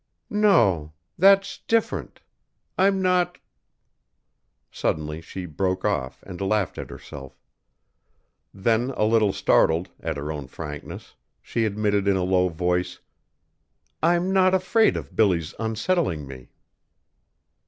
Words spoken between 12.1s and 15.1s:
a low voice, "I'm not afraid